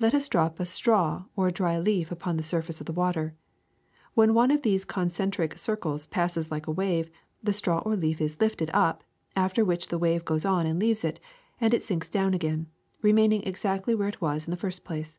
[0.00, 2.92] ^^Let us drop a straw or a dry leaf upon the sur face of the
[2.92, 3.34] water.
[4.14, 7.10] When one of these concentric cir cles passes like a wave,
[7.42, 9.02] the straw or leaf is lifted up,
[9.34, 11.18] after which the wave goes on and leaves it,
[11.60, 12.68] and it sinks down again,
[13.02, 15.18] remaining exactly where it was in the first place.